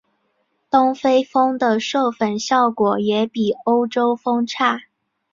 [0.71, 4.81] 东非蜂的授粉效果也比欧洲蜂差。